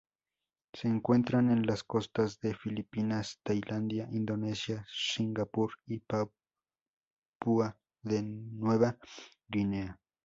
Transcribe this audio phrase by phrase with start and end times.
[0.73, 8.97] Se encuentran en las costas de Filipinas, Tailandia, Indonesia, Singapur y Papúa Nueva
[9.47, 9.99] Guinea.